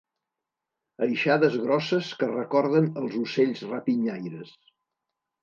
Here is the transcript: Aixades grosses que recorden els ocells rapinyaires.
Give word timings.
Aixades 1.07 1.57
grosses 1.65 2.09
que 2.23 2.31
recorden 2.31 2.89
els 3.03 3.19
ocells 3.27 3.63
rapinyaires. 3.75 4.57